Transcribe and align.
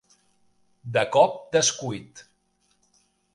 De 0.95 1.03
cop 1.17 1.37
descuit. 1.57 2.25